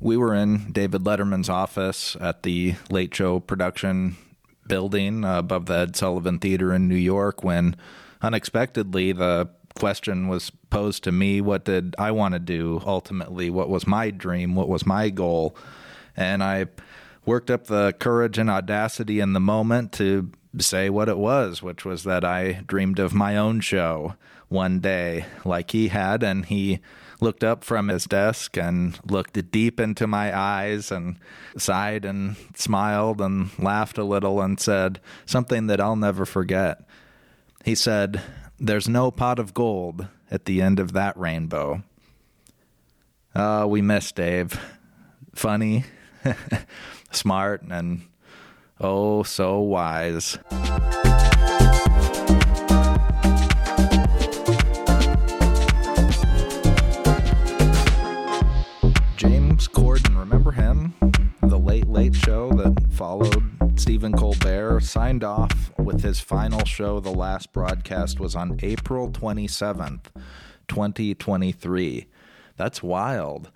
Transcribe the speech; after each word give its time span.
We 0.00 0.16
were 0.16 0.32
in 0.32 0.70
David 0.70 1.02
Letterman's 1.02 1.48
office 1.48 2.16
at 2.20 2.44
the 2.44 2.76
Late 2.88 3.12
Show 3.12 3.40
production 3.40 4.16
building 4.68 5.24
uh, 5.24 5.40
above 5.40 5.66
the 5.66 5.74
Ed 5.74 5.96
Sullivan 5.96 6.38
Theater 6.38 6.72
in 6.72 6.86
New 6.88 6.94
York 6.94 7.42
when 7.42 7.74
unexpectedly 8.22 9.10
the 9.10 9.48
question 9.74 10.28
was 10.28 10.50
posed 10.70 11.02
to 11.04 11.12
me 11.12 11.40
what 11.40 11.64
did 11.64 11.96
I 11.98 12.12
want 12.12 12.34
to 12.34 12.38
do 12.38 12.80
ultimately? 12.86 13.50
What 13.50 13.68
was 13.68 13.86
my 13.88 14.10
dream? 14.10 14.54
What 14.54 14.68
was 14.68 14.86
my 14.86 15.08
goal? 15.08 15.56
And 16.16 16.44
I 16.44 16.66
worked 17.24 17.50
up 17.50 17.66
the 17.66 17.92
courage 17.98 18.38
and 18.38 18.48
audacity 18.48 19.18
in 19.18 19.32
the 19.32 19.40
moment 19.40 19.92
to 19.94 20.30
say 20.58 20.90
what 20.90 21.08
it 21.08 21.18
was, 21.18 21.60
which 21.60 21.84
was 21.84 22.04
that 22.04 22.24
I 22.24 22.62
dreamed 22.66 23.00
of 23.00 23.14
my 23.14 23.36
own 23.36 23.60
show 23.60 24.14
one 24.48 24.80
day, 24.80 25.26
like 25.44 25.70
he 25.72 25.88
had, 25.88 26.22
and 26.22 26.46
he 26.46 26.80
looked 27.20 27.42
up 27.42 27.64
from 27.64 27.88
his 27.88 28.04
desk 28.04 28.56
and 28.56 28.98
looked 29.08 29.50
deep 29.50 29.80
into 29.80 30.06
my 30.06 30.36
eyes 30.36 30.90
and 30.90 31.16
sighed 31.56 32.04
and 32.04 32.36
smiled 32.54 33.20
and 33.20 33.50
laughed 33.58 33.98
a 33.98 34.04
little 34.04 34.40
and 34.40 34.60
said 34.60 35.00
something 35.26 35.66
that 35.66 35.80
I'll 35.80 35.96
never 35.96 36.24
forget. 36.24 36.82
He 37.64 37.74
said, 37.74 38.22
There's 38.58 38.88
no 38.88 39.10
pot 39.10 39.38
of 39.38 39.54
gold 39.54 40.06
at 40.30 40.44
the 40.44 40.62
end 40.62 40.78
of 40.78 40.92
that 40.92 41.16
rainbow. 41.16 41.82
Oh, 43.34 43.66
we 43.66 43.82
miss 43.82 44.10
Dave. 44.12 44.58
Funny, 45.34 45.84
smart, 47.10 47.62
and 47.62 48.02
oh, 48.80 49.22
so 49.22 49.60
wise. 49.60 50.38
Stephen 64.08 64.20
Colbert 64.20 64.80
signed 64.80 65.22
off 65.22 65.70
with 65.76 66.02
his 66.02 66.18
final 66.18 66.64
show. 66.64 66.98
The 66.98 67.10
last 67.10 67.52
broadcast 67.52 68.18
was 68.18 68.34
on 68.34 68.58
April 68.62 69.10
27th, 69.10 70.06
2023. 70.66 72.06
That's 72.56 72.82
wild. 72.82 73.50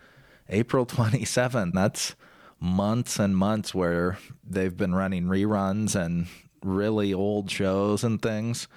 April 0.51 0.85
27th. 0.85 1.73
That's 1.73 2.15
months 2.61 3.19
and 3.19 3.35
months 3.35 3.75
where 3.75 4.19
they've 4.47 4.77
been 4.77 4.95
running 4.95 5.25
reruns 5.25 5.97
and 5.97 6.27
really 6.63 7.15
old 7.15 7.51
shows 7.51 8.05
and 8.05 8.21
things. 8.21 8.69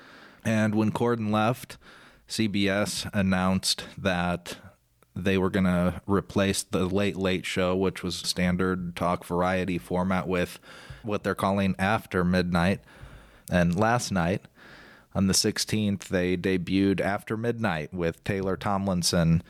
And 0.45 0.75
when 0.75 0.93
Corden 0.93 1.29
left, 1.29 1.77
CBS 2.29 3.09
announced 3.13 3.83
that 3.97 4.55
they 5.13 5.37
were 5.37 5.49
going 5.49 5.65
to 5.65 6.01
replace 6.07 6.63
the 6.63 6.85
Late 6.85 7.17
Late 7.17 7.45
Show, 7.45 7.75
which 7.75 8.01
was 8.01 8.15
standard 8.15 8.95
talk 8.95 9.25
variety 9.25 9.77
format, 9.77 10.25
with 10.25 10.57
what 11.05 11.23
they're 11.23 11.35
calling 11.35 11.75
After 11.79 12.23
Midnight. 12.23 12.81
And 13.51 13.77
last 13.77 14.11
night, 14.11 14.45
on 15.13 15.27
the 15.27 15.33
16th, 15.33 16.05
they 16.09 16.35
debuted 16.35 16.99
After 16.99 17.37
Midnight 17.37 17.93
with 17.93 18.23
Taylor 18.23 18.57
Tomlinson, 18.57 19.43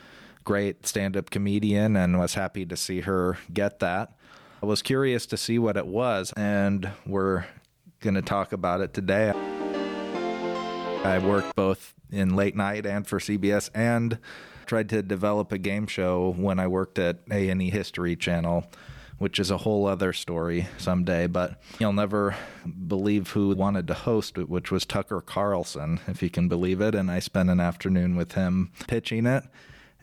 great 0.44 0.86
stand 0.86 1.16
up 1.16 1.30
comedian, 1.30 1.96
and 1.96 2.18
was 2.18 2.34
happy 2.34 2.64
to 2.66 2.76
see 2.76 3.00
her 3.00 3.38
get 3.52 3.80
that. 3.80 4.12
I 4.62 4.66
was 4.66 4.80
curious 4.82 5.26
to 5.26 5.36
see 5.36 5.58
what 5.58 5.76
it 5.76 5.86
was, 5.86 6.32
and 6.36 6.90
we're 7.04 7.44
going 8.00 8.14
to 8.14 8.22
talk 8.22 8.52
about 8.52 8.80
it 8.80 8.94
today. 8.94 9.30
I 11.04 11.18
worked 11.18 11.54
both 11.56 11.94
in 12.10 12.36
late 12.36 12.56
night 12.56 12.86
and 12.86 13.06
for 13.06 13.18
CBS 13.18 13.70
and 13.74 14.18
tried 14.66 14.88
to 14.88 15.02
develop 15.02 15.52
a 15.52 15.58
game 15.58 15.86
show 15.86 16.34
when 16.36 16.58
I 16.58 16.66
worked 16.66 16.98
at 16.98 17.18
A&E 17.30 17.70
History 17.70 18.16
Channel, 18.16 18.68
which 19.18 19.38
is 19.38 19.50
a 19.50 19.58
whole 19.58 19.86
other 19.86 20.12
story 20.12 20.68
someday, 20.78 21.26
but 21.26 21.60
you'll 21.78 21.92
never 21.92 22.36
believe 22.86 23.30
who 23.30 23.54
wanted 23.54 23.86
to 23.86 23.94
host 23.94 24.36
it, 24.38 24.48
which 24.48 24.70
was 24.70 24.84
Tucker 24.84 25.20
Carlson, 25.20 26.00
if 26.06 26.22
you 26.22 26.30
can 26.30 26.48
believe 26.48 26.80
it, 26.80 26.94
and 26.94 27.10
I 27.10 27.18
spent 27.18 27.50
an 27.50 27.60
afternoon 27.60 28.16
with 28.16 28.32
him 28.32 28.72
pitching 28.86 29.26
it. 29.26 29.44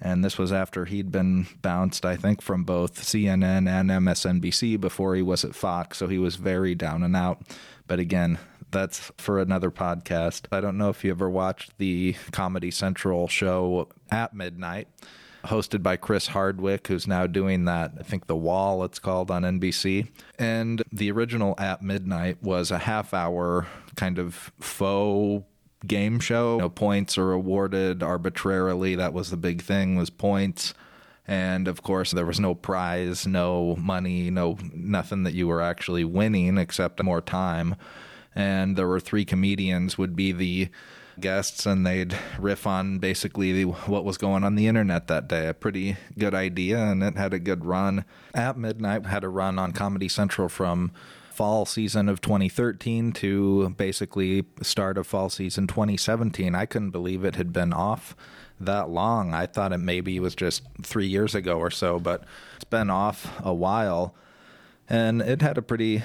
And 0.02 0.24
this 0.24 0.38
was 0.38 0.52
after 0.52 0.86
he'd 0.86 1.12
been 1.12 1.48
bounced, 1.62 2.06
I 2.06 2.18
think, 2.18 2.42
from 2.42 2.66
both 2.66 3.02
CNN 3.02 3.70
and 3.70 3.90
MSNBC 3.90 4.82
before 4.82 5.16
he 5.16 5.22
was 5.22 5.46
at 5.46 5.56
Fox. 5.56 5.98
So 5.98 6.08
he 6.08 6.18
was 6.18 6.36
very 6.36 6.76
down 6.76 7.04
and 7.04 7.16
out. 7.16 7.42
But 7.88 8.00
again, 8.00 8.38
that's 8.70 9.12
for 9.18 9.40
another 9.40 9.72
podcast. 9.72 10.48
I 10.52 10.60
don't 10.60 10.78
know 10.78 10.90
if 10.90 11.06
you 11.06 11.12
ever 11.12 11.30
watched 11.30 11.78
the 11.78 12.16
Comedy 12.32 12.70
Central 12.70 13.30
show 13.30 13.88
at 14.12 14.34
midnight, 14.34 14.90
hosted 15.46 15.84
by 15.84 15.98
Chris 15.98 16.28
Hardwick, 16.28 16.88
who's 16.88 17.08
now 17.08 17.28
doing 17.28 17.66
that, 17.66 17.94
I 18.00 18.04
think 18.04 18.28
The 18.28 18.36
Wall, 18.36 18.84
it's 18.84 19.00
called 19.00 19.30
on 19.30 19.44
NBC. 19.44 20.08
And 20.40 20.82
the 20.92 21.12
original 21.12 21.56
at 21.58 21.82
midnight 21.82 22.42
was 22.42 22.72
a 22.72 22.80
half 22.80 23.14
hour 23.14 23.68
kind 23.96 24.20
of 24.20 24.52
faux 24.60 25.46
game 25.86 26.20
show. 26.20 26.56
You 26.56 26.62
know, 26.62 26.70
points 26.70 27.18
are 27.18 27.32
awarded 27.32 28.04
arbitrarily. 28.04 28.96
That 28.96 29.14
was 29.14 29.30
the 29.30 29.38
big 29.38 29.62
thing 29.62 29.96
was 29.96 30.10
points. 30.10 30.74
And 31.28 31.68
of 31.68 31.84
course, 31.84 32.12
there 32.12 32.26
was 32.26 32.40
no 32.40 32.54
prize, 32.54 33.26
no 33.26 33.76
money, 33.78 34.30
no 34.30 34.58
nothing 34.74 35.24
that 35.24 35.34
you 35.34 35.48
were 35.48 35.62
actually 35.62 36.04
winning 36.04 36.58
except 36.58 37.02
more 37.02 37.22
time. 37.22 37.76
And 38.36 38.76
there 38.76 38.88
were 38.88 39.00
three 39.00 39.26
comedians 39.26 39.98
would 39.98 40.16
be 40.16 40.32
the 40.32 40.70
guests, 41.20 41.66
and 41.66 41.86
they'd 41.86 42.16
riff 42.40 42.66
on 42.68 43.00
basically 43.00 43.64
what 43.64 44.06
was 44.06 44.18
going 44.18 44.44
on 44.44 44.56
the 44.56 44.68
internet 44.68 45.08
that 45.08 45.28
day. 45.28 45.48
A 45.48 45.54
pretty 45.54 45.98
good 46.18 46.34
idea, 46.34 46.78
and 46.78 47.04
it 47.04 47.18
had 47.18 47.34
a 47.34 47.40
good 47.40 47.66
run. 47.66 48.06
At 48.34 48.58
midnight, 48.58 49.06
had 49.06 49.24
a 49.24 49.30
run 49.30 49.60
on 49.60 49.72
Comedy 49.72 50.08
Central 50.08 50.50
from 50.50 50.92
fall 51.32 51.66
season 51.66 52.08
of 52.10 52.22
2013 52.22 53.12
to 53.12 53.70
basically 53.70 54.46
start 54.62 54.98
of 54.98 55.08
fall 55.08 55.30
season 55.30 55.66
2017. 55.66 56.54
I 56.54 56.66
couldn't 56.66 56.92
believe 56.92 57.26
it 57.26 57.36
had 57.36 57.52
been 57.52 57.74
off 57.74 58.16
that 58.60 58.90
long. 58.90 59.34
I 59.34 59.48
thought 59.48 59.74
it 59.74 59.80
maybe 59.80 60.20
was 60.20 60.36
just 60.36 60.62
three 60.84 61.08
years 61.08 61.34
ago 61.34 61.58
or 61.58 61.72
so, 61.72 62.00
but 62.00 62.24
it's 62.56 62.66
been 62.66 62.90
off 62.90 63.34
a 63.44 63.54
while. 63.54 64.16
And 64.88 65.22
it 65.22 65.42
had 65.42 65.58
a 65.58 65.62
pretty 65.64 66.04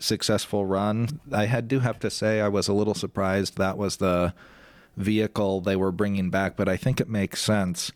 successful 0.00 0.66
run. 0.66 1.20
I 1.32 1.46
had 1.46 1.68
do 1.68 1.80
have 1.80 1.98
to 2.00 2.10
say 2.10 2.40
I 2.40 2.48
was 2.48 2.68
a 2.68 2.72
little 2.72 2.94
surprised 2.94 3.56
that 3.56 3.78
was 3.78 3.96
the 3.96 4.34
vehicle 4.96 5.60
they 5.60 5.76
were 5.76 5.92
bringing 5.92 6.30
back, 6.30 6.56
but 6.56 6.68
I 6.68 6.76
think 6.76 7.00
it 7.00 7.08
makes 7.08 7.40
sense 7.42 7.92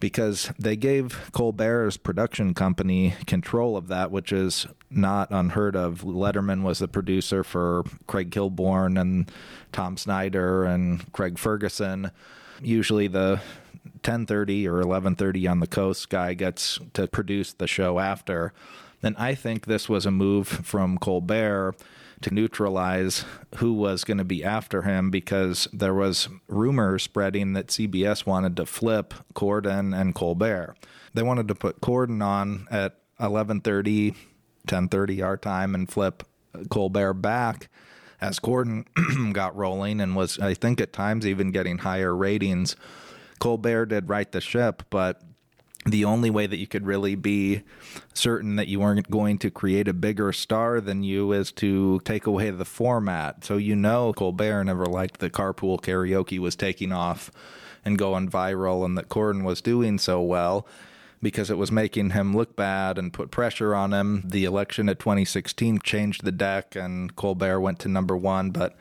because 0.00 0.52
they 0.58 0.76
gave 0.76 1.30
Colbert's 1.32 1.96
production 1.96 2.54
company 2.54 3.14
control 3.26 3.76
of 3.76 3.88
that, 3.88 4.10
which 4.10 4.32
is 4.32 4.66
not 4.90 5.30
unheard 5.30 5.76
of. 5.76 6.02
Letterman 6.02 6.62
was 6.62 6.78
the 6.78 6.88
producer 6.88 7.42
for 7.42 7.84
Craig 8.06 8.30
Kilborn 8.30 9.00
and 9.00 9.30
Tom 9.72 9.96
Snyder 9.96 10.64
and 10.64 11.10
Craig 11.12 11.38
Ferguson. 11.38 12.10
Usually 12.62 13.08
the 13.08 13.40
10:30 14.02 14.66
or 14.68 14.80
11:30 14.80 15.50
on 15.50 15.60
the 15.60 15.66
coast 15.66 16.08
guy 16.08 16.34
gets 16.34 16.78
to 16.94 17.06
produce 17.06 17.52
the 17.52 17.66
show 17.66 17.98
after. 17.98 18.52
And 19.02 19.16
I 19.16 19.34
think 19.34 19.66
this 19.66 19.88
was 19.88 20.06
a 20.06 20.10
move 20.10 20.48
from 20.48 20.98
Colbert 20.98 21.76
to 22.20 22.34
neutralize 22.34 23.24
who 23.56 23.72
was 23.72 24.04
going 24.04 24.18
to 24.18 24.24
be 24.24 24.42
after 24.42 24.82
him 24.82 25.10
because 25.10 25.68
there 25.72 25.94
was 25.94 26.28
rumors 26.48 27.04
spreading 27.04 27.52
that 27.52 27.68
CBS 27.68 28.26
wanted 28.26 28.56
to 28.56 28.66
flip 28.66 29.14
Corden 29.34 29.98
and 29.98 30.14
Colbert. 30.14 30.74
They 31.14 31.22
wanted 31.22 31.48
to 31.48 31.54
put 31.54 31.80
Corden 31.80 32.24
on 32.24 32.66
at 32.70 32.96
11:30, 33.20 34.14
10:30 34.66 35.22
our 35.22 35.36
time 35.36 35.74
and 35.74 35.88
flip 35.88 36.24
Colbert 36.68 37.14
back 37.14 37.68
as 38.20 38.40
Corden 38.40 38.84
got 39.32 39.56
rolling 39.56 40.00
and 40.00 40.16
was 40.16 40.38
I 40.38 40.54
think 40.54 40.80
at 40.80 40.92
times 40.92 41.26
even 41.26 41.52
getting 41.52 41.78
higher 41.78 42.14
ratings. 42.14 42.74
Colbert 43.38 43.86
did 43.86 44.08
right 44.08 44.30
the 44.30 44.40
ship, 44.40 44.82
but 44.90 45.22
the 45.86 46.04
only 46.04 46.28
way 46.28 46.46
that 46.46 46.58
you 46.58 46.66
could 46.66 46.86
really 46.86 47.14
be 47.14 47.62
certain 48.12 48.56
that 48.56 48.68
you 48.68 48.80
weren't 48.80 49.10
going 49.10 49.38
to 49.38 49.50
create 49.50 49.88
a 49.88 49.92
bigger 49.92 50.32
star 50.32 50.80
than 50.80 51.02
you 51.02 51.32
is 51.32 51.52
to 51.52 52.00
take 52.00 52.26
away 52.26 52.50
the 52.50 52.64
format. 52.64 53.44
So 53.44 53.56
you 53.56 53.76
know 53.76 54.12
Colbert 54.12 54.64
never 54.64 54.86
liked 54.86 55.20
the 55.20 55.30
carpool 55.30 55.80
karaoke 55.80 56.38
was 56.38 56.56
taking 56.56 56.92
off 56.92 57.30
and 57.84 57.96
going 57.96 58.28
viral 58.28 58.84
and 58.84 58.98
that 58.98 59.08
Corden 59.08 59.44
was 59.44 59.60
doing 59.60 59.98
so 59.98 60.20
well 60.20 60.66
because 61.22 61.50
it 61.50 61.58
was 61.58 61.72
making 61.72 62.10
him 62.10 62.36
look 62.36 62.54
bad 62.54 62.98
and 62.98 63.12
put 63.12 63.30
pressure 63.30 63.74
on 63.74 63.92
him. 63.92 64.22
The 64.24 64.44
election 64.44 64.88
of 64.88 64.98
2016 64.98 65.80
changed 65.82 66.24
the 66.24 66.32
deck 66.32 66.76
and 66.76 67.14
Colbert 67.16 67.60
went 67.60 67.78
to 67.80 67.88
number 67.88 68.16
1, 68.16 68.50
but 68.50 68.76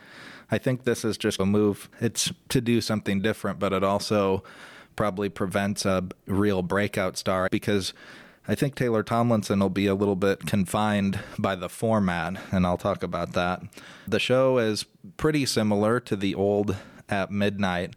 I 0.52 0.58
think 0.58 0.84
this 0.84 1.04
is 1.04 1.18
just 1.18 1.40
a 1.40 1.46
move. 1.46 1.90
It's 2.00 2.32
to 2.50 2.62
do 2.62 2.80
something 2.82 3.22
different, 3.22 3.60
but 3.60 3.74
it 3.74 3.84
also 3.84 4.44
probably 4.98 5.30
prevents 5.30 5.86
a 5.86 6.04
real 6.26 6.62
breakout 6.62 7.16
star 7.18 7.48
because 7.50 7.94
I 8.50 8.56
think 8.56 8.76
Taylor 8.76 9.04
Tomlinson 9.04 9.60
will 9.60 9.70
be 9.70 9.88
a 9.88 9.96
little 9.96 10.16
bit 10.16 10.46
confined 10.46 11.20
by 11.38 11.56
the 11.56 11.70
format, 11.70 12.38
and 12.52 12.66
I'll 12.66 12.78
talk 12.78 13.04
about 13.04 13.34
that. 13.34 13.62
The 14.08 14.20
show 14.20 14.58
is 14.58 14.86
pretty 15.18 15.46
similar 15.46 16.00
to 16.02 16.16
the 16.16 16.34
old 16.36 16.76
at 17.10 17.32
midnight. 17.32 17.94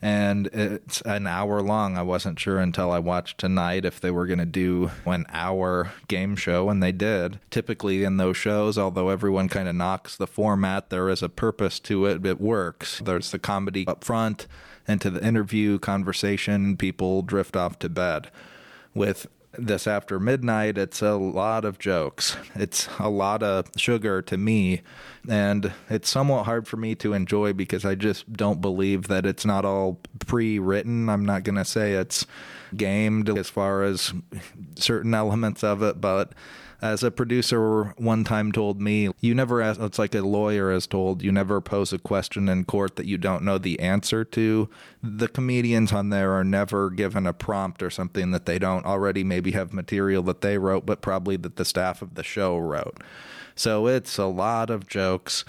and 0.00 0.46
it's 0.48 1.00
an 1.02 1.26
hour 1.26 1.60
long. 1.60 1.96
I 1.98 2.02
wasn't 2.02 2.38
sure 2.38 2.58
until 2.60 2.92
I 2.92 3.00
watched 3.00 3.38
tonight 3.38 3.84
if 3.84 4.00
they 4.00 4.10
were 4.12 4.26
going 4.26 4.38
to 4.38 4.46
do 4.46 4.92
an 5.04 5.26
hour 5.30 5.90
game 6.06 6.36
show, 6.36 6.70
and 6.70 6.80
they 6.82 6.92
did. 6.92 7.40
Typically, 7.50 8.04
in 8.04 8.16
those 8.16 8.36
shows, 8.36 8.78
although 8.78 9.08
everyone 9.08 9.48
kind 9.48 9.68
of 9.68 9.74
knocks 9.74 10.16
the 10.16 10.26
format, 10.28 10.90
there 10.90 11.08
is 11.08 11.22
a 11.22 11.28
purpose 11.28 11.80
to 11.80 12.06
it. 12.06 12.24
It 12.24 12.40
works. 12.40 13.00
There's 13.04 13.32
the 13.32 13.38
comedy 13.40 13.86
up 13.88 14.04
front, 14.04 14.46
into 14.88 15.10
the 15.10 15.24
interview, 15.24 15.78
conversation, 15.78 16.76
people 16.76 17.22
drift 17.22 17.56
off 17.56 17.78
to 17.80 17.88
bed. 17.88 18.30
With 18.94 19.26
this 19.56 19.86
after 19.86 20.20
midnight, 20.20 20.78
it's 20.78 21.02
a 21.02 21.14
lot 21.14 21.64
of 21.64 21.78
jokes. 21.78 22.36
It's 22.54 22.88
a 22.98 23.08
lot 23.08 23.42
of 23.42 23.70
sugar 23.76 24.22
to 24.22 24.36
me, 24.36 24.82
and 25.28 25.72
it's 25.88 26.08
somewhat 26.08 26.44
hard 26.44 26.66
for 26.68 26.76
me 26.76 26.94
to 26.96 27.12
enjoy 27.12 27.52
because 27.52 27.84
I 27.84 27.94
just 27.94 28.32
don't 28.32 28.60
believe 28.60 29.08
that 29.08 29.26
it's 29.26 29.44
not 29.44 29.64
all 29.64 30.00
pre 30.26 30.58
written. 30.58 31.08
I'm 31.08 31.24
not 31.24 31.44
going 31.44 31.56
to 31.56 31.64
say 31.64 31.92
it's 31.92 32.26
gamed 32.76 33.36
as 33.36 33.48
far 33.48 33.82
as 33.82 34.12
certain 34.76 35.14
elements 35.14 35.64
of 35.64 35.82
it, 35.82 36.00
but 36.00 36.32
as 36.80 37.02
a 37.02 37.10
producer 37.10 37.94
one 37.96 38.24
time 38.24 38.52
told 38.52 38.80
me, 38.80 39.10
you 39.20 39.34
never 39.34 39.60
ask, 39.60 39.80
it's 39.80 39.98
like 39.98 40.14
a 40.14 40.22
lawyer 40.22 40.70
has 40.72 40.86
told, 40.86 41.22
you 41.22 41.32
never 41.32 41.60
pose 41.60 41.92
a 41.92 41.98
question 41.98 42.48
in 42.48 42.64
court 42.64 42.96
that 42.96 43.06
you 43.06 43.18
don't 43.18 43.42
know 43.42 43.58
the 43.58 43.80
answer 43.80 44.24
to. 44.24 44.68
The 45.02 45.28
comedians 45.28 45.92
on 45.92 46.10
there 46.10 46.32
are 46.32 46.44
never 46.44 46.90
given 46.90 47.26
a 47.26 47.32
prompt 47.32 47.82
or 47.82 47.90
something 47.90 48.30
that 48.30 48.46
they 48.46 48.58
don't 48.58 48.86
already 48.86 49.24
maybe 49.24 49.52
have 49.52 49.72
material 49.72 50.22
that 50.24 50.40
they 50.40 50.56
wrote, 50.58 50.86
but 50.86 51.00
probably 51.00 51.36
that 51.36 51.56
the 51.56 51.64
staff 51.64 52.00
of 52.00 52.14
the 52.14 52.22
show 52.22 52.56
wrote. 52.56 53.02
So 53.56 53.88
it's 53.88 54.16
a 54.18 54.26
lot 54.26 54.70
of 54.70 54.86
jokes 54.86 55.44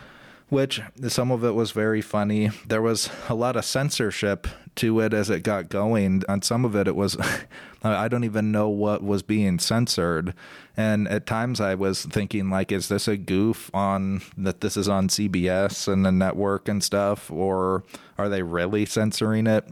which 0.49 0.81
some 1.07 1.31
of 1.31 1.43
it 1.43 1.51
was 1.51 1.71
very 1.71 2.01
funny. 2.01 2.49
There 2.67 2.81
was 2.81 3.09
a 3.29 3.35
lot 3.35 3.55
of 3.55 3.65
censorship 3.65 4.47
to 4.79 4.99
it 5.01 5.13
as 5.13 5.29
it 5.29 5.43
got 5.43 5.69
going. 5.69 6.23
On 6.29 6.41
some 6.41 6.63
of 6.63 6.75
it, 6.75 6.87
it 6.87 6.95
was, 6.95 7.17
I 7.83 8.07
don't 8.07 8.23
even 8.23 8.51
know 8.51 8.69
what 8.69 9.03
was 9.03 9.21
being 9.21 9.59
censored. 9.59 10.33
And 10.77 11.07
at 11.07 11.25
times 11.25 11.59
I 11.59 11.75
was 11.75 12.05
thinking, 12.05 12.49
like, 12.49 12.71
is 12.71 12.87
this 12.87 13.07
a 13.07 13.17
goof 13.17 13.69
on 13.73 14.21
that 14.37 14.61
this 14.61 14.77
is 14.77 14.87
on 14.87 15.09
CBS 15.09 15.91
and 15.91 16.05
the 16.05 16.11
network 16.11 16.67
and 16.67 16.83
stuff? 16.83 17.29
Or 17.29 17.83
are 18.17 18.29
they 18.29 18.41
really 18.41 18.85
censoring 18.85 19.47
it? 19.47 19.67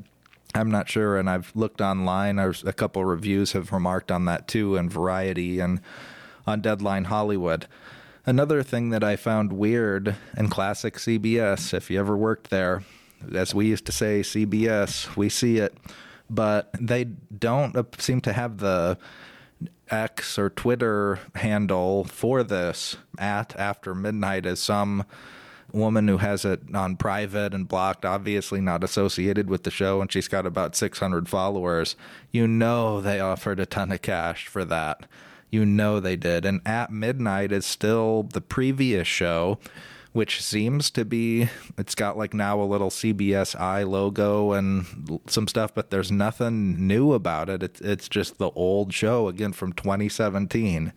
I'm 0.53 0.69
not 0.69 0.89
sure. 0.89 1.17
And 1.17 1.29
I've 1.29 1.51
looked 1.55 1.81
online. 1.81 2.39
A 2.39 2.73
couple 2.73 3.05
reviews 3.05 3.53
have 3.53 3.71
remarked 3.71 4.11
on 4.11 4.25
that 4.25 4.47
too, 4.47 4.75
in 4.75 4.89
Variety 4.89 5.59
and 5.59 5.81
on 6.45 6.61
Deadline 6.61 7.05
Hollywood. 7.05 7.67
Another 8.25 8.61
thing 8.61 8.89
that 8.89 9.05
I 9.05 9.15
found 9.15 9.53
weird 9.53 10.17
in 10.35 10.49
classic 10.49 10.95
CBS, 10.95 11.73
if 11.73 11.89
you 11.89 11.97
ever 11.97 12.17
worked 12.17 12.49
there, 12.49 12.83
as 13.33 13.53
we 13.53 13.67
used 13.67 13.85
to 13.85 13.91
say, 13.91 14.21
CBS, 14.21 15.15
we 15.15 15.29
see 15.29 15.57
it, 15.57 15.75
but 16.29 16.69
they 16.79 17.05
don't 17.05 18.01
seem 18.01 18.21
to 18.21 18.33
have 18.33 18.57
the 18.57 18.97
X 19.89 20.37
or 20.37 20.49
Twitter 20.49 21.19
handle 21.35 22.03
for 22.03 22.43
this 22.43 22.97
at 23.17 23.55
after 23.57 23.95
midnight 23.95 24.45
as 24.45 24.59
some 24.59 25.05
woman 25.71 26.07
who 26.07 26.17
has 26.17 26.45
it 26.45 26.61
on 26.73 26.95
private 26.95 27.53
and 27.53 27.67
blocked, 27.67 28.05
obviously 28.05 28.61
not 28.61 28.83
associated 28.83 29.49
with 29.49 29.63
the 29.63 29.71
show, 29.71 30.01
and 30.01 30.11
she's 30.11 30.27
got 30.27 30.45
about 30.45 30.75
600 30.75 31.27
followers. 31.27 31.95
You 32.31 32.47
know 32.47 33.01
they 33.01 33.19
offered 33.19 33.59
a 33.59 33.65
ton 33.65 33.91
of 33.91 34.01
cash 34.01 34.47
for 34.47 34.63
that. 34.65 35.05
You 35.49 35.65
know 35.65 35.99
they 35.99 36.15
did. 36.15 36.45
And 36.45 36.61
At 36.65 36.91
Midnight 36.91 37.51
is 37.51 37.65
still 37.65 38.23
the 38.23 38.41
previous 38.41 39.07
show, 39.07 39.59
which 40.17 40.41
seems 40.41 40.89
to 40.89 41.05
be, 41.05 41.47
it's 41.77 41.93
got 41.93 42.17
like 42.17 42.33
now 42.33 42.59
a 42.59 42.65
little 42.65 42.89
CBSI 42.89 43.87
logo 43.87 44.51
and 44.51 45.21
some 45.27 45.47
stuff, 45.47 45.75
but 45.75 45.91
there's 45.91 46.11
nothing 46.11 46.87
new 46.87 47.13
about 47.13 47.49
it. 47.49 47.61
It's, 47.61 47.79
it's 47.81 48.09
just 48.09 48.39
the 48.39 48.49
old 48.49 48.91
show 48.91 49.27
again 49.27 49.53
from 49.53 49.73
2017. 49.73 50.91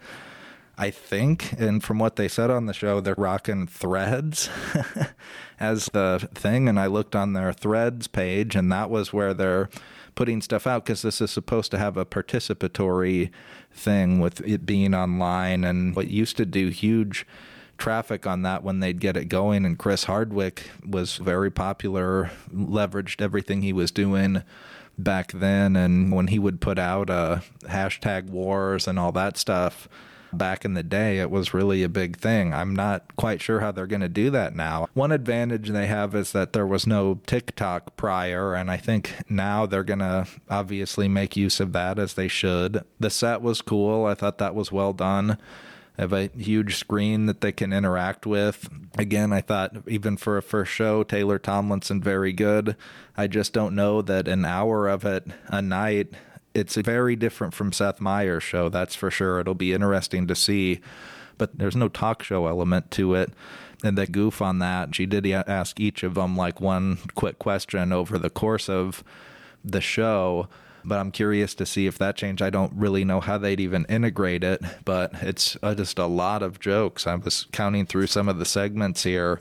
I 0.79 0.91
think, 0.91 1.53
and 1.59 1.85
from 1.85 1.99
what 1.99 2.17
they 2.17 2.29
said 2.29 2.51
on 2.51 2.65
the 2.65 2.73
show, 2.73 3.03
they're 3.03 3.15
rocking 3.19 3.67
threads 3.67 4.49
as 5.61 5.91
the 5.93 6.27
thing. 6.35 6.67
And 6.67 6.81
I 6.81 6.87
looked 6.87 7.15
on 7.15 7.35
their 7.35 7.53
threads 7.53 8.07
page, 8.07 8.57
and 8.57 8.73
that 8.73 8.89
was 8.89 9.13
where 9.13 9.35
they're 9.35 9.69
putting 10.15 10.41
stuff 10.41 10.67
out 10.67 10.87
because 10.87 11.03
this 11.03 11.21
is 11.21 11.31
supposed 11.31 11.71
to 11.73 11.79
have 11.79 11.99
a 11.99 12.07
participatory 12.07 13.31
thing 13.71 14.19
with 14.19 14.41
it 14.49 14.65
being 14.65 14.95
online 14.95 15.63
and 15.63 15.95
what 15.95 16.09
used 16.09 16.39
to 16.39 16.47
do 16.47 16.69
huge 16.69 17.27
traffic 17.81 18.27
on 18.27 18.43
that 18.43 18.63
when 18.63 18.79
they'd 18.79 19.01
get 19.01 19.17
it 19.17 19.25
going 19.25 19.65
and 19.65 19.79
Chris 19.79 20.05
Hardwick 20.05 20.71
was 20.87 21.17
very 21.17 21.51
popular 21.51 22.31
leveraged 22.55 23.21
everything 23.21 23.63
he 23.63 23.73
was 23.73 23.91
doing 23.91 24.43
back 24.99 25.33
then 25.33 25.75
and 25.75 26.13
when 26.13 26.29
he 26.29 26.39
would 26.39 26.61
put 26.61 26.79
out 26.79 27.11
uh 27.11 27.41
hashtag 27.63 28.29
wars 28.29 28.87
and 28.87 28.99
all 28.99 29.11
that 29.13 29.37
stuff 29.37 29.89
back 30.33 30.65
in 30.65 30.75
the 30.75 30.83
day, 30.83 31.19
it 31.19 31.31
was 31.31 31.55
really 31.55 31.83
a 31.83 31.89
big 31.89 32.17
thing. 32.17 32.53
I'm 32.53 32.75
not 32.75 33.17
quite 33.17 33.41
sure 33.41 33.61
how 33.61 33.73
they're 33.73 33.87
going 33.87 34.01
to 34.01 34.09
do 34.09 34.31
that 34.31 34.55
now. 34.55 34.89
One 34.95 35.13
advantage 35.13 35.71
they 35.71 35.87
have 35.87 36.15
is 36.15 36.33
that 36.33 36.53
there 36.53 36.67
was 36.67 36.87
no 36.87 37.21
TikTok 37.27 37.97
prior, 37.97 38.55
and 38.55 38.71
I 38.71 38.77
think 38.77 39.15
now 39.29 39.67
they're 39.67 39.85
going 39.85 40.01
to 40.01 40.27
obviously 40.49 41.09
make 41.09 41.37
use 41.37 41.61
of 41.61 41.73
that 41.73 41.99
as 41.99 42.15
they 42.15 42.29
should. 42.29 42.83
The 42.99 43.11
set 43.11 43.43
was 43.43 43.63
cool. 43.63 44.07
I 44.07 44.15
thought 44.15 44.39
that 44.39 44.55
was 44.55 44.73
well 44.73 44.93
done 44.93 45.39
have 46.01 46.13
a 46.13 46.31
huge 46.37 46.77
screen 46.77 47.27
that 47.27 47.43
they 47.43 47.53
can 47.53 47.73
interact 47.73 48.27
with. 48.27 48.69
Again, 48.99 49.33
I 49.33 49.41
thought 49.41 49.77
even 49.87 50.17
for 50.17 50.37
a 50.37 50.43
first 50.43 50.73
show, 50.73 51.03
Taylor 51.03 51.39
Tomlinson 51.39 52.03
very 52.03 52.33
good. 52.33 52.75
I 53.17 53.27
just 53.27 53.53
don't 53.53 53.75
know 53.75 54.01
that 54.03 54.27
an 54.27 54.45
hour 54.45 54.89
of 54.89 55.05
it 55.05 55.27
a 55.49 55.61
night 55.61 56.15
it's 56.55 56.77
very 56.77 57.17
different 57.17 57.55
from 57.55 57.73
Seth 57.73 58.01
Meyers' 58.01 58.43
show, 58.43 58.69
that's 58.69 58.95
for 58.95 59.11
sure. 59.11 59.41
It'll 59.41 59.55
be 59.55 59.73
interesting 59.73 60.27
to 60.27 60.35
see, 60.35 60.81
but 61.39 61.57
there's 61.57 61.77
no 61.77 61.89
talk 61.89 62.23
show 62.23 62.47
element 62.47 62.91
to 62.93 63.15
it. 63.15 63.33
And 63.83 63.97
they 63.97 64.07
goof 64.07 64.43
on 64.43 64.59
that. 64.59 64.95
She 64.95 65.07
did 65.07 65.27
ask 65.27 65.81
each 65.81 66.03
of 66.03 66.15
them 66.15 66.37
like 66.37 66.61
one 66.61 66.99
quick 67.15 67.39
question 67.39 67.93
over 67.93 68.19
the 68.19 68.29
course 68.29 68.69
of 68.69 69.03
the 69.65 69.81
show 69.81 70.49
but 70.85 70.99
I'm 70.99 71.11
curious 71.11 71.55
to 71.55 71.67
see 71.67 71.87
if 71.87 71.99
that 71.99 72.17
changed. 72.17 72.43
I 72.43 72.51
don't 72.51 72.73
really 72.75 73.05
know 73.05 73.21
how 73.21 73.39
they'd 73.39 73.61
even 73.61 73.85
integrate 73.89 74.45
it, 74.45 74.63
but 74.85 75.13
it's 75.23 75.57
uh, 75.63 75.75
just 75.75 75.99
a 75.99 76.07
lot 76.07 76.43
of 76.43 76.61
jokes. 76.61 77.07
I 77.07 77.15
was 77.15 77.47
counting 77.53 77.87
through 77.87 78.07
some 78.09 78.29
of 78.29 78.39
the 78.39 78.45
segments 78.45 79.03
here 79.03 79.41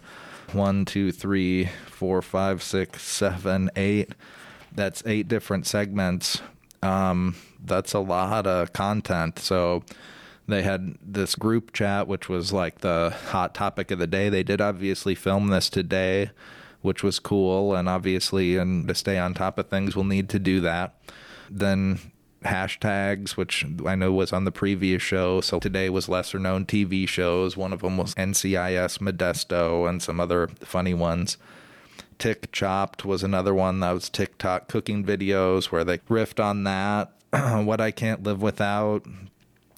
one, 0.54 0.84
two, 0.84 1.12
three, 1.12 1.70
four, 1.86 2.22
five, 2.24 2.64
six, 2.64 3.04
seven, 3.04 3.70
eight. 3.76 4.14
That's 4.74 5.04
eight 5.06 5.28
different 5.28 5.68
segments 5.68 6.42
um, 6.82 7.36
that's 7.64 7.94
a 7.94 8.00
lot 8.00 8.48
of 8.48 8.74
content. 8.74 9.40
So 9.40 9.84
they 10.48 10.64
had 10.64 10.98
this 11.02 11.36
group 11.36 11.74
chat, 11.74 12.08
which 12.08 12.30
was 12.30 12.54
like 12.54 12.80
the 12.80 13.16
hot 13.28 13.54
topic 13.54 13.92
of 13.92 14.00
the 14.00 14.08
day. 14.08 14.30
They 14.30 14.44
did 14.44 14.62
obviously 14.62 15.16
film 15.16 15.48
this 15.48 15.70
today, 15.70 16.32
which 16.82 17.04
was 17.04 17.20
cool. 17.20 17.76
And 17.76 17.90
obviously, 17.90 18.58
and 18.58 18.88
to 18.88 18.96
stay 18.96 19.18
on 19.18 19.34
top 19.34 19.58
of 19.58 19.68
things, 19.68 19.96
we'll 19.96 20.06
need 20.06 20.30
to 20.30 20.40
do 20.40 20.62
that. 20.62 20.96
Then 21.50 22.00
hashtags, 22.44 23.32
which 23.32 23.66
I 23.86 23.96
know 23.96 24.12
was 24.12 24.32
on 24.32 24.46
the 24.46 24.52
previous 24.52 25.02
show. 25.02 25.42
So 25.42 25.60
today 25.60 25.90
was 25.90 26.10
lesser 26.10 26.40
known 26.40 26.66
TV 26.66 27.08
shows. 27.08 27.58
One 27.58 27.74
of 27.74 27.82
them 27.82 27.98
was 27.98 28.16
NCIS 28.16 29.00
Modesto 29.00 29.90
and 29.90 30.02
some 30.02 30.20
other 30.20 30.48
funny 30.62 30.94
ones. 30.94 31.38
Tick 32.18 32.52
Chopped 32.52 33.06
was 33.06 33.24
another 33.24 33.54
one 33.54 33.80
that 33.80 33.92
was 33.92 34.10
TikTok 34.10 34.68
cooking 34.68 35.06
videos 35.06 35.66
where 35.66 35.84
they 35.84 36.00
riffed 36.00 36.44
on 36.44 36.64
that. 36.66 37.12
what 37.32 37.80
I 37.80 37.92
Can't 37.92 38.24
Live 38.24 38.42
Without, 38.42 39.06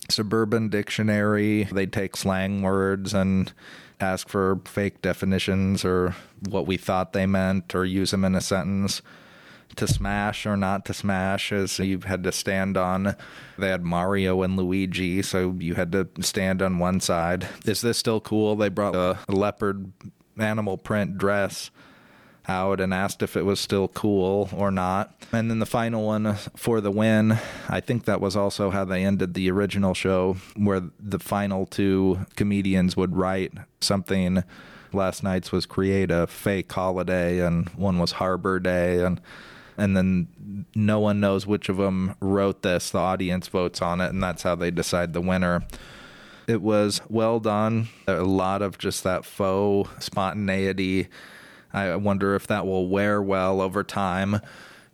Suburban 0.10 0.70
Dictionary. 0.70 1.66
They 1.66 1.86
take 1.86 2.16
slang 2.16 2.62
words 2.62 3.14
and 3.14 3.52
ask 4.00 4.28
for 4.28 4.60
fake 4.66 5.02
definitions 5.02 5.86
or 5.86 6.16
what 6.50 6.66
we 6.66 6.78
thought 6.78 7.14
they 7.14 7.28
meant 7.28 7.76
or 7.76 7.86
use 7.86 8.12
them 8.12 8.26
in 8.26 8.34
a 8.34 8.42
sentence 8.42 9.02
to 9.76 9.88
smash 9.88 10.46
or 10.46 10.58
not 10.58 10.86
to 10.86 10.94
smash 10.94 11.52
as 11.52 11.80
you 11.80 12.00
had 12.00 12.24
to 12.24 12.32
stand 12.32 12.78
on 12.78 13.16
they 13.58 13.70
had 13.70 13.84
mario 13.84 14.42
and 14.42 14.58
luigi 14.58 15.22
so 15.22 15.56
you 15.60 15.76
had 15.76 15.92
to 15.92 16.08
stand 16.20 16.62
on 16.62 16.80
one 16.80 17.00
side 17.00 17.48
is 17.66 17.82
this 17.82 17.98
still 17.98 18.22
cool 18.22 18.56
they 18.56 18.70
brought 18.70 18.96
a 18.96 19.18
leopard 19.28 19.92
animal 20.38 20.78
print 20.78 21.18
dress 21.18 21.72
out 22.48 22.80
and 22.80 22.94
asked 22.94 23.22
if 23.22 23.36
it 23.36 23.46
was 23.46 23.60
still 23.60 23.88
cool 23.88 24.50
or 24.54 24.72
not. 24.72 25.14
And 25.32 25.50
then 25.50 25.60
the 25.60 25.66
final 25.66 26.06
one 26.06 26.36
for 26.56 26.82
the 26.82 26.92
win, 26.92 27.38
I 27.70 27.80
think 27.80 28.06
that 28.06 28.22
was 28.22 28.36
also 28.36 28.70
how 28.70 28.86
they 28.86 29.04
ended 29.06 29.34
the 29.34 29.50
original 29.52 29.94
show, 29.94 30.38
where 30.56 30.82
the 31.00 31.20
final 31.20 31.66
two 31.66 32.26
comedians 32.36 32.98
would 32.98 33.16
write 33.16 33.54
something. 33.80 34.44
Last 34.94 35.24
night's 35.24 35.52
was 35.52 35.66
create 35.66 36.12
a 36.12 36.28
fake 36.28 36.72
holiday, 36.72 37.40
and 37.40 37.70
one 37.70 38.00
was 38.00 38.14
Harbor 38.14 38.60
Day, 38.60 39.04
and 39.04 39.22
and 39.82 39.98
then 39.98 40.66
no 40.76 41.00
one 41.00 41.20
knows 41.20 41.48
which 41.48 41.70
of 41.70 41.78
them 41.78 42.16
wrote 42.20 42.62
this. 42.62 42.92
The 42.92 43.00
audience 43.00 43.48
votes 43.48 43.82
on 43.82 44.02
it, 44.02 44.10
and 44.10 44.22
that's 44.22 44.44
how 44.44 44.56
they 44.56 44.72
decide 44.72 45.14
the 45.14 45.22
winner. 45.22 45.64
It 46.48 46.62
was 46.62 47.02
well 47.10 47.40
done. 47.40 47.90
A 48.08 48.24
lot 48.24 48.62
of 48.62 48.78
just 48.78 49.04
that 49.04 49.26
faux 49.26 49.90
spontaneity 50.04 51.08
I 51.74 51.96
wonder 51.96 52.36
if 52.36 52.48
that 52.48 52.66
will 52.66 52.88
wear 52.88 53.22
well 53.22 53.62
over 53.62 53.84
time. 53.84 54.42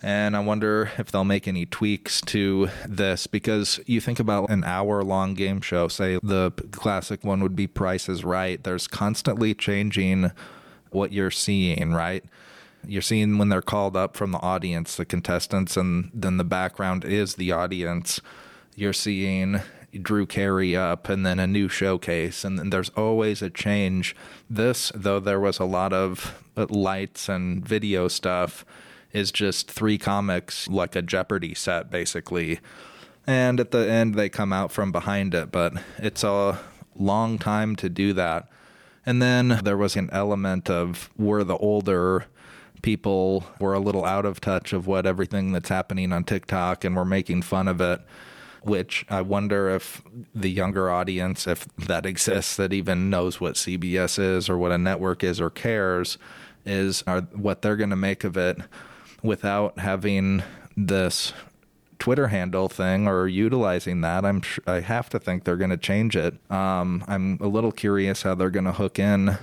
And 0.01 0.38
I 0.38 0.41
wonder 0.41 0.91
if 1.00 1.12
they'll 1.12 1.24
make 1.24 1.48
any 1.48 1.65
tweaks 1.65 2.22
to 2.22 2.70
this 2.88 3.25
because 3.25 3.79
you 3.88 4.00
think 4.00 4.20
about 4.20 4.51
an 4.51 4.63
hour 4.63 5.03
long 5.03 5.34
game 5.34 5.60
show, 5.60 5.88
say 5.88 6.20
the 6.22 6.51
classic 6.72 7.24
one 7.24 7.41
would 7.41 7.56
be 7.56 7.65
Price 7.65 8.08
is 8.08 8.24
Right. 8.24 8.63
There's 8.63 8.88
constantly 8.88 9.56
changing 9.56 10.32
what 10.91 11.12
you're 11.12 11.32
seeing, 11.32 11.94
right? 11.94 12.24
You're 12.88 13.01
seeing 13.01 13.38
when 13.38 13.50
they're 13.50 13.62
called 13.62 13.98
up 13.98 14.15
from 14.15 14.32
the 14.32 14.39
audience, 14.39 14.96
the 14.96 15.06
contestants, 15.06 15.75
and 15.75 16.10
then 16.13 16.38
the 16.38 16.46
background 16.46 17.03
is 17.03 17.36
the 17.36 17.51
audience. 17.51 18.22
You're 18.75 18.94
seeing 18.94 19.62
Drew 20.01 20.25
Carey 20.25 20.75
up 20.75 21.10
and 21.10 21.25
then 21.25 21.39
a 21.39 21.48
new 21.48 21.67
showcase, 21.67 22.46
and 22.46 22.58
then 22.58 22.70
there's 22.70 22.89
always 22.89 23.41
a 23.41 23.50
change. 23.50 24.15
This, 24.50 24.91
though, 24.96 25.20
there 25.20 25.39
was 25.39 25.60
a 25.60 25.65
lot 25.65 25.91
of 25.91 26.44
lights 26.56 27.27
and 27.27 27.67
video 27.67 28.08
stuff, 28.08 28.65
is 29.12 29.32
just 29.32 29.70
three 29.70 29.98
comics 29.98 30.67
like 30.67 30.96
a 30.96 31.01
Jeopardy 31.01 31.53
set, 31.53 31.89
basically. 31.89 32.60
And 33.25 33.60
at 33.60 33.72
the 33.72 33.89
end, 33.89 34.15
they 34.15 34.29
come 34.29 34.53
out 34.53 34.72
from 34.72 34.91
behind 34.91 35.34
it, 35.34 35.51
but 35.51 35.74
it's 35.98 36.24
a 36.24 36.60
long 36.96 37.38
time 37.38 37.75
to 37.77 37.89
do 37.89 38.13
that. 38.13 38.48
And 39.06 39.22
then 39.22 39.60
there 39.63 39.77
was 39.77 39.96
an 39.96 40.10
element 40.12 40.70
of 40.70 41.10
were 41.17 41.44
the 41.44 41.58
older 41.58 42.25
people 42.81 43.46
were 43.60 43.74
a 43.74 43.79
little 43.79 44.05
out 44.05 44.25
of 44.25 44.39
touch 44.39 44.74
of 44.74 44.88
what 44.88 45.05
everything 45.05 45.51
that's 45.51 45.69
happening 45.69 46.13
on 46.13 46.24
TikTok 46.24 46.84
and 46.84 46.96
we're 46.96 47.05
making 47.05 47.41
fun 47.41 47.67
of 47.67 47.81
it 47.81 48.01
which 48.67 49.05
I 49.10 49.22
wonder 49.22 49.69
if 49.69 50.01
the 50.36 50.50
younger 50.50 50.89
audience, 50.89 51.48
if 51.48 51.65
that 51.77 52.05
exists, 52.05 52.57
that 52.57 52.74
even 52.74 53.10
knows 53.10 53.39
what 53.39 53.55
CBS 53.55 54.19
is 54.19 54.50
or 54.50 54.57
what 54.57 54.72
a 54.72 54.77
network 54.77 55.24
is 55.24 55.39
or 55.39 55.50
cares, 55.50 56.17
is 56.65 57.03
are 57.07 57.22
what 57.22 57.62
they're 57.62 57.77
going 57.77 57.91
to 57.91 57.96
make 57.96 58.24
of 58.24 58.36
it 58.36 58.57
without 59.24 59.79
having 59.79 60.43
this 60.75 61.34
Twitter 61.98 62.27
handle 62.27 62.67
thing 62.67 63.07
or 63.07 63.27
utilizing 63.27 64.01
that. 64.01 64.25
I'm 64.25 64.41
I 64.67 64.81
have 64.81 65.10
to 65.10 65.19
think 65.19 65.43
they're 65.43 65.57
going 65.57 65.72
to 65.72 65.77
change 65.77 66.15
it. 66.15 66.36
Um, 66.51 67.03
I'm 67.07 67.38
a 67.41 67.48
little 67.48 67.72
curious 67.72 68.22
how 68.22 68.36
they're 68.36 68.50
going 68.50 68.65
to 68.65 68.74
hook 68.74 69.00
in 69.00 69.38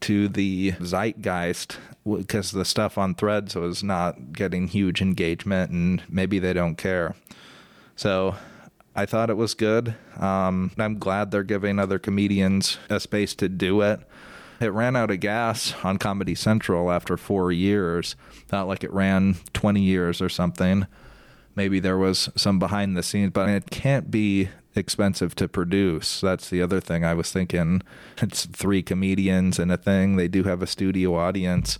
to 0.00 0.28
the 0.28 0.72
zeitgeist 0.80 1.78
because 2.04 2.50
the 2.52 2.64
stuff 2.64 2.96
on 2.98 3.14
threads 3.14 3.54
was 3.54 3.82
not 3.82 4.32
getting 4.32 4.68
huge 4.68 5.02
engagement 5.02 5.70
and 5.70 6.02
maybe 6.08 6.38
they 6.38 6.52
don't 6.52 6.76
care. 6.76 7.14
So 7.96 8.36
I 8.94 9.06
thought 9.06 9.30
it 9.30 9.36
was 9.36 9.54
good. 9.54 9.94
Um, 10.18 10.72
I'm 10.78 10.98
glad 10.98 11.30
they're 11.30 11.42
giving 11.42 11.78
other 11.78 11.98
comedians 11.98 12.78
a 12.88 13.00
space 13.00 13.34
to 13.36 13.48
do 13.48 13.82
it. 13.82 14.00
It 14.60 14.72
ran 14.72 14.96
out 14.96 15.10
of 15.10 15.20
gas 15.20 15.74
on 15.82 15.96
Comedy 15.96 16.34
Central 16.34 16.90
after 16.90 17.16
four 17.16 17.50
years. 17.50 18.16
Not 18.52 18.68
like 18.68 18.84
it 18.84 18.92
ran 18.92 19.36
20 19.54 19.80
years 19.80 20.20
or 20.20 20.28
something. 20.28 20.86
Maybe 21.60 21.78
there 21.78 21.98
was 21.98 22.30
some 22.36 22.58
behind 22.58 22.96
the 22.96 23.02
scenes, 23.02 23.32
but 23.32 23.50
it 23.50 23.70
can't 23.70 24.10
be 24.10 24.48
expensive 24.74 25.34
to 25.34 25.46
produce. 25.46 26.22
That's 26.22 26.48
the 26.48 26.62
other 26.62 26.80
thing 26.80 27.04
I 27.04 27.12
was 27.12 27.30
thinking. 27.30 27.82
It's 28.22 28.46
three 28.46 28.82
comedians 28.82 29.58
and 29.58 29.70
a 29.70 29.76
thing. 29.76 30.16
They 30.16 30.26
do 30.26 30.44
have 30.44 30.62
a 30.62 30.66
studio 30.66 31.16
audience, 31.16 31.78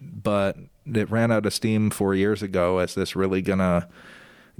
but 0.00 0.56
it 0.84 1.08
ran 1.08 1.30
out 1.30 1.46
of 1.46 1.54
steam 1.54 1.90
four 1.90 2.16
years 2.16 2.42
ago. 2.42 2.80
Is 2.80 2.96
this 2.96 3.14
really 3.14 3.42
going 3.42 3.60
to 3.60 3.86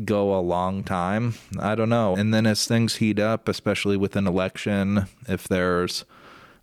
go 0.05 0.33
a 0.33 0.39
long 0.39 0.85
time. 0.85 1.35
I 1.59 1.75
don't 1.75 1.89
know. 1.89 2.15
And 2.15 2.33
then 2.33 2.47
as 2.47 2.65
things 2.65 2.97
heat 2.97 3.19
up, 3.19 3.49
especially 3.49 3.97
with 3.97 4.15
an 4.15 4.29
election, 4.29 5.07
if 5.27 5.49
there's 5.49 6.05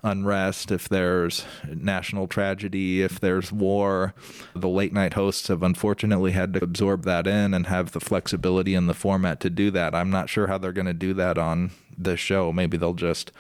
unrest, 0.04 0.72
if 0.72 0.88
there's 0.88 1.46
national 1.68 2.28
tragedy, 2.28 3.02
if 3.02 3.20
there's 3.20 3.52
war, 3.52 4.14
the 4.56 4.70
late 4.70 4.94
night 4.94 5.14
hosts 5.14 5.48
have 5.50 5.64
unfortunately 5.64 6.32
had 6.32 6.54
to 6.54 6.64
absorb 6.64 7.04
that 7.04 7.28
in 7.28 7.54
and 7.54 7.68
have 7.68 7.92
the 7.92 8.00
flexibility 8.00 8.76
in 8.76 8.88
the 8.88 8.94
format 8.94 9.40
to 9.42 9.50
do 9.50 9.72
that. 9.72 9.94
I'm 9.94 10.10
not 10.10 10.30
sure 10.30 10.48
how 10.48 10.58
they're 10.58 10.72
going 10.72 10.86
to 10.88 10.94
do 10.94 11.14
that 11.16 11.38
on 11.38 11.72
this 11.98 12.20
show. 12.20 12.54
Maybe 12.54 12.78
they'll 12.78 12.94
just 12.94 13.32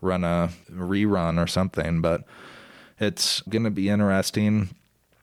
run 0.00 0.24
a 0.24 0.50
rerun 0.72 1.42
or 1.42 1.46
something, 1.46 2.00
but 2.00 2.24
it's 2.98 3.40
going 3.42 3.64
to 3.64 3.70
be 3.70 3.88
interesting 3.88 4.70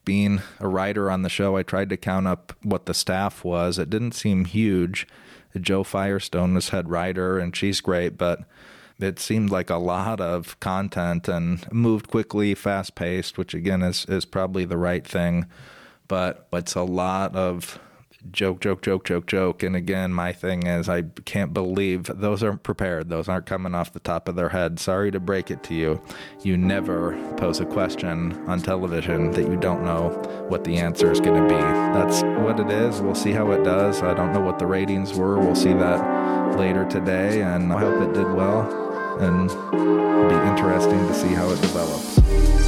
being 0.04 0.42
a 0.60 0.68
writer 0.68 1.10
on 1.10 1.22
the 1.22 1.28
show, 1.28 1.56
I 1.56 1.62
tried 1.62 1.88
to 1.90 1.96
count 1.96 2.26
up 2.26 2.52
what 2.62 2.86
the 2.86 2.94
staff 2.94 3.44
was. 3.44 3.78
It 3.78 3.90
didn't 3.90 4.12
seem 4.12 4.44
huge. 4.44 5.06
Jo 5.58 5.84
Firestone 5.84 6.54
was 6.54 6.70
head 6.70 6.90
writer, 6.90 7.38
and 7.38 7.54
she's 7.54 7.80
great, 7.80 8.18
but 8.18 8.40
it 8.98 9.18
seemed 9.18 9.50
like 9.50 9.70
a 9.70 9.76
lot 9.76 10.20
of 10.20 10.58
content 10.60 11.28
and 11.28 11.70
moved 11.72 12.08
quickly, 12.08 12.54
fast 12.54 12.94
paced, 12.94 13.36
which 13.38 13.54
again 13.54 13.82
is, 13.82 14.04
is 14.06 14.24
probably 14.24 14.64
the 14.64 14.76
right 14.76 15.06
thing. 15.06 15.46
But 16.06 16.46
it's 16.52 16.74
a 16.74 16.82
lot 16.82 17.34
of 17.34 17.78
joke, 18.30 18.60
joke, 18.60 18.82
joke, 18.82 19.04
joke, 19.04 19.26
joke. 19.26 19.62
And 19.62 19.76
again, 19.76 20.12
my 20.12 20.32
thing 20.32 20.66
is, 20.66 20.88
I 20.88 21.02
can't 21.24 21.52
believe 21.52 22.04
those 22.06 22.42
aren't 22.42 22.62
prepared. 22.62 23.08
Those 23.08 23.28
aren't 23.28 23.46
coming 23.46 23.74
off 23.74 23.92
the 23.92 24.00
top 24.00 24.28
of 24.28 24.36
their 24.36 24.48
head. 24.50 24.78
Sorry 24.78 25.10
to 25.10 25.20
break 25.20 25.50
it 25.50 25.62
to 25.64 25.74
you. 25.74 26.00
You 26.42 26.56
never 26.56 27.12
pose 27.36 27.60
a 27.60 27.66
question 27.66 28.32
on 28.48 28.60
television 28.60 29.30
that 29.32 29.48
you 29.48 29.56
don't 29.56 29.84
know 29.84 30.10
what 30.48 30.64
the 30.64 30.76
answer 30.76 31.10
is 31.10 31.20
going 31.20 31.42
to 31.42 31.48
be. 31.48 31.60
That's 31.60 32.22
what 32.42 32.60
it 32.60 32.70
is. 32.70 33.00
We'll 33.00 33.14
see 33.14 33.32
how 33.32 33.50
it 33.52 33.62
does. 33.64 34.02
I 34.02 34.14
don't 34.14 34.32
know 34.32 34.40
what 34.40 34.58
the 34.58 34.66
ratings 34.66 35.14
were. 35.14 35.38
We'll 35.38 35.54
see 35.54 35.72
that 35.74 36.58
later 36.58 36.84
today. 36.84 37.42
And 37.42 37.72
I 37.72 37.80
hope 37.80 38.02
it 38.02 38.14
did 38.14 38.30
well. 38.32 38.62
And 39.20 39.50
it'll 39.50 40.28
be 40.28 40.48
interesting 40.48 41.06
to 41.06 41.14
see 41.14 41.28
how 41.28 41.48
it 41.50 41.60
develops. 41.60 42.63